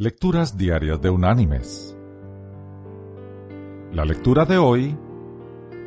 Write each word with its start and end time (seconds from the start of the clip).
Lecturas 0.00 0.56
Diarias 0.56 1.02
de 1.02 1.10
Unánimes. 1.10 1.96
La 3.92 4.04
lectura 4.04 4.44
de 4.44 4.56
hoy 4.56 4.96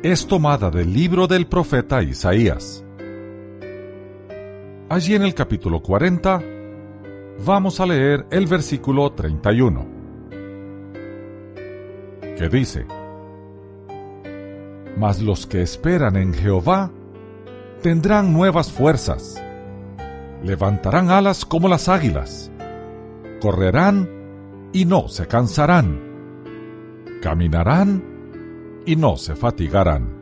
es 0.02 0.26
tomada 0.26 0.70
del 0.70 0.92
libro 0.92 1.26
del 1.26 1.46
profeta 1.46 2.02
Isaías. 2.02 2.84
Allí 4.90 5.14
en 5.14 5.22
el 5.22 5.32
capítulo 5.32 5.80
40 5.80 6.42
vamos 7.46 7.80
a 7.80 7.86
leer 7.86 8.26
el 8.30 8.46
versículo 8.46 9.10
31, 9.12 9.86
que 12.36 12.48
dice, 12.50 12.84
Mas 14.98 15.22
los 15.22 15.46
que 15.46 15.62
esperan 15.62 16.16
en 16.16 16.34
Jehová 16.34 16.90
tendrán 17.80 18.30
nuevas 18.30 18.70
fuerzas, 18.70 19.42
levantarán 20.44 21.10
alas 21.10 21.46
como 21.46 21.66
las 21.66 21.88
águilas 21.88 22.51
correrán 23.42 24.70
y 24.72 24.84
no 24.84 25.08
se 25.08 25.26
cansarán, 25.26 25.98
caminarán 27.20 28.00
y 28.86 28.94
no 28.94 29.16
se 29.16 29.34
fatigarán. 29.34 30.16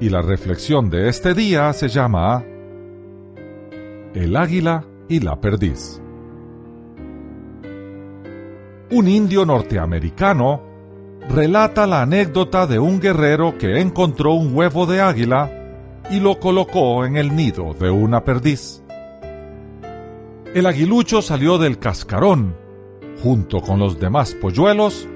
Y 0.00 0.08
la 0.08 0.22
reflexión 0.22 0.88
de 0.88 1.10
este 1.10 1.34
día 1.34 1.70
se 1.74 1.88
llama 1.88 2.42
El 4.14 4.34
águila 4.34 4.86
y 5.10 5.20
la 5.20 5.38
perdiz. 5.38 6.00
Un 8.90 9.08
indio 9.08 9.44
norteamericano 9.44 10.62
relata 11.28 11.86
la 11.86 12.00
anécdota 12.00 12.66
de 12.66 12.78
un 12.78 12.98
guerrero 12.98 13.58
que 13.58 13.78
encontró 13.78 14.32
un 14.32 14.56
huevo 14.56 14.86
de 14.86 15.02
águila 15.02 15.52
y 16.10 16.18
lo 16.18 16.40
colocó 16.40 17.04
en 17.04 17.18
el 17.18 17.36
nido 17.36 17.74
de 17.74 17.90
una 17.90 18.24
perdiz. 18.24 18.82
El 20.54 20.64
aguilucho 20.64 21.20
salió 21.20 21.58
del 21.58 21.78
cascarón, 21.78 22.56
junto 23.22 23.60
con 23.60 23.78
los 23.78 24.00
demás 24.00 24.34
polluelos, 24.34 25.06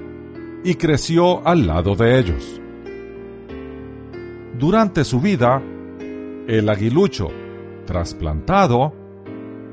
y 0.63 0.75
creció 0.75 1.45
al 1.47 1.65
lado 1.65 1.95
de 1.95 2.19
ellos. 2.19 2.61
Durante 4.59 5.03
su 5.03 5.19
vida, 5.19 5.59
el 6.47 6.69
aguilucho, 6.69 7.29
trasplantado, 7.87 8.93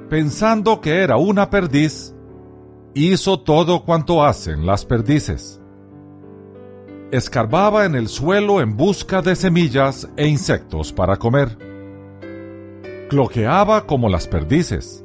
pensando 0.09 0.81
que 0.81 1.03
era 1.03 1.19
una 1.19 1.51
perdiz, 1.51 2.15
hizo 2.95 3.41
todo 3.41 3.85
cuanto 3.85 4.25
hacen 4.25 4.65
las 4.65 4.87
perdices. 4.87 5.61
Escarbaba 7.13 7.85
en 7.85 7.97
el 7.97 8.09
suelo 8.09 8.63
en 8.63 8.79
busca 8.79 9.21
de 9.21 9.37
semillas 9.37 10.09
e 10.17 10.27
insectos 10.27 10.91
para 10.91 11.17
comer. 11.17 11.59
Cloqueaba 13.11 13.87
como 13.87 14.09
las 14.09 14.27
perdices 14.27 15.05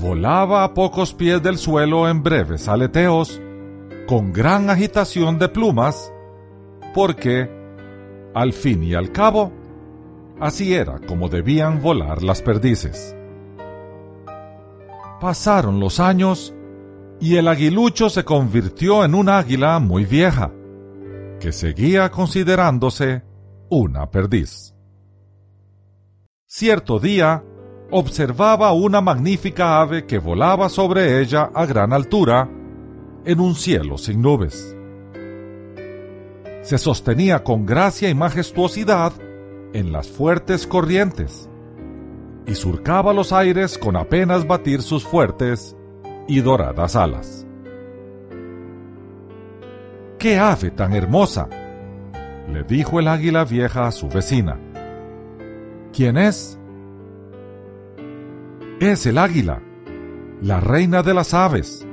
volaba 0.00 0.64
a 0.64 0.74
pocos 0.74 1.12
pies 1.12 1.42
del 1.42 1.58
suelo 1.58 2.08
en 2.08 2.22
breves 2.22 2.68
aleteos, 2.68 3.40
con 4.06 4.32
gran 4.32 4.70
agitación 4.70 5.38
de 5.38 5.48
plumas, 5.48 6.12
porque, 6.94 7.50
al 8.34 8.52
fin 8.52 8.82
y 8.82 8.94
al 8.94 9.12
cabo, 9.12 9.52
así 10.40 10.74
era 10.74 10.98
como 11.00 11.28
debían 11.28 11.80
volar 11.80 12.22
las 12.22 12.42
perdices. 12.42 13.16
Pasaron 15.20 15.78
los 15.78 16.00
años 16.00 16.54
y 17.20 17.36
el 17.36 17.46
aguilucho 17.46 18.10
se 18.10 18.24
convirtió 18.24 19.04
en 19.04 19.14
un 19.14 19.28
águila 19.28 19.78
muy 19.78 20.04
vieja, 20.04 20.50
que 21.38 21.52
seguía 21.52 22.10
considerándose 22.10 23.22
una 23.68 24.10
perdiz. 24.10 24.74
Cierto 26.46 26.98
día, 26.98 27.44
observaba 27.92 28.72
una 28.72 29.02
magnífica 29.02 29.80
ave 29.80 30.06
que 30.06 30.18
volaba 30.18 30.70
sobre 30.70 31.20
ella 31.20 31.50
a 31.54 31.66
gran 31.66 31.92
altura 31.92 32.48
en 33.24 33.38
un 33.38 33.54
cielo 33.54 33.98
sin 33.98 34.22
nubes. 34.22 34.74
Se 36.62 36.78
sostenía 36.78 37.44
con 37.44 37.66
gracia 37.66 38.08
y 38.08 38.14
majestuosidad 38.14 39.12
en 39.74 39.92
las 39.92 40.08
fuertes 40.08 40.66
corrientes 40.66 41.50
y 42.46 42.54
surcaba 42.54 43.12
los 43.12 43.30
aires 43.30 43.76
con 43.76 43.96
apenas 43.96 44.46
batir 44.46 44.80
sus 44.80 45.04
fuertes 45.04 45.76
y 46.26 46.40
doradas 46.40 46.96
alas. 46.96 47.46
¡Qué 50.18 50.38
ave 50.38 50.70
tan 50.70 50.94
hermosa! 50.94 51.48
le 52.48 52.64
dijo 52.64 53.00
el 53.00 53.08
águila 53.08 53.44
vieja 53.44 53.86
a 53.86 53.92
su 53.92 54.08
vecina. 54.08 54.58
¿Quién 55.92 56.16
es? 56.16 56.58
Es 58.82 59.06
el 59.06 59.16
águila, 59.16 59.62
la 60.40 60.58
reina 60.58 61.04
de 61.04 61.14
las 61.14 61.34
aves, 61.34 61.86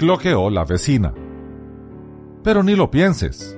cloqueó 0.00 0.50
la 0.50 0.64
vecina. 0.64 1.14
Pero 2.42 2.64
ni 2.64 2.74
lo 2.74 2.90
pienses, 2.90 3.56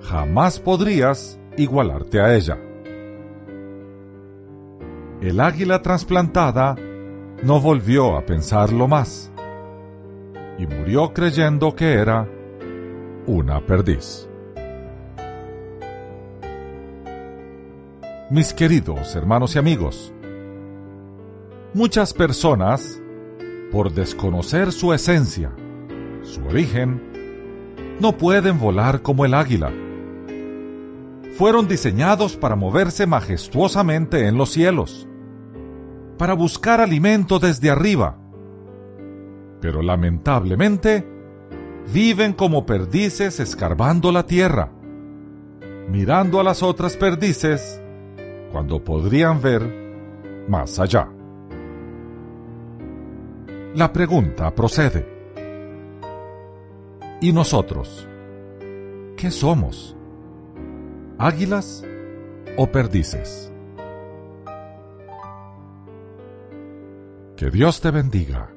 jamás 0.00 0.60
podrías 0.60 1.40
igualarte 1.56 2.20
a 2.20 2.36
ella. 2.36 2.56
El 5.20 5.40
águila 5.40 5.82
trasplantada 5.82 6.76
no 7.42 7.60
volvió 7.60 8.16
a 8.16 8.24
pensarlo 8.24 8.86
más 8.86 9.32
y 10.58 10.68
murió 10.68 11.12
creyendo 11.12 11.74
que 11.74 11.94
era 11.94 12.28
una 13.26 13.60
perdiz. 13.66 14.28
Mis 18.30 18.54
queridos 18.54 19.16
hermanos 19.16 19.56
y 19.56 19.58
amigos, 19.58 20.12
Muchas 21.76 22.14
personas, 22.14 23.02
por 23.70 23.92
desconocer 23.92 24.72
su 24.72 24.94
esencia, 24.94 25.52
su 26.22 26.42
origen, 26.46 27.02
no 28.00 28.16
pueden 28.16 28.58
volar 28.58 29.02
como 29.02 29.26
el 29.26 29.34
águila. 29.34 29.70
Fueron 31.36 31.68
diseñados 31.68 32.34
para 32.34 32.56
moverse 32.56 33.06
majestuosamente 33.06 34.26
en 34.26 34.38
los 34.38 34.52
cielos, 34.52 35.06
para 36.16 36.32
buscar 36.32 36.80
alimento 36.80 37.38
desde 37.38 37.68
arriba. 37.68 38.16
Pero 39.60 39.82
lamentablemente, 39.82 41.06
viven 41.92 42.32
como 42.32 42.64
perdices 42.64 43.38
escarbando 43.38 44.12
la 44.12 44.24
tierra, 44.24 44.72
mirando 45.90 46.40
a 46.40 46.42
las 46.42 46.62
otras 46.62 46.96
perdices 46.96 47.82
cuando 48.50 48.82
podrían 48.82 49.42
ver 49.42 50.46
más 50.48 50.78
allá. 50.78 51.10
La 53.76 53.92
pregunta 53.92 54.54
procede. 54.54 55.06
¿Y 57.20 57.30
nosotros? 57.30 58.08
¿Qué 59.18 59.30
somos? 59.30 59.94
¿Águilas 61.18 61.84
o 62.56 62.72
perdices? 62.72 63.52
Que 67.36 67.50
Dios 67.50 67.82
te 67.82 67.90
bendiga. 67.90 68.55